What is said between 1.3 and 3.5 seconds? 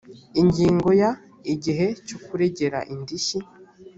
igihe cyo kuregera indishyi